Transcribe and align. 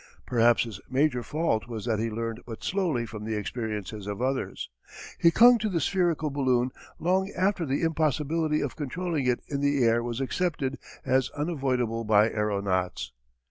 Perhaps 0.25 0.63
his 0.63 0.81
major 0.89 1.21
fault 1.21 1.67
was 1.67 1.85
that 1.85 1.99
he 1.99 2.09
learned 2.09 2.41
but 2.47 2.63
slowly 2.63 3.05
from 3.05 3.23
the 3.23 3.35
experiences 3.35 4.07
of 4.07 4.19
others. 4.19 4.67
He 5.19 5.29
clung 5.29 5.59
to 5.59 5.69
the 5.69 5.79
spherical 5.79 6.31
balloon 6.31 6.71
long 6.97 7.29
after 7.37 7.67
the 7.67 7.83
impossibility 7.83 8.61
of 8.61 8.75
controlling 8.75 9.27
it 9.27 9.41
in 9.47 9.61
the 9.61 9.83
air 9.83 10.01
was 10.01 10.19
accepted 10.19 10.79
as 11.05 11.29
unavoidable 11.37 12.03
by 12.03 12.31
aeronauts. 12.31 13.13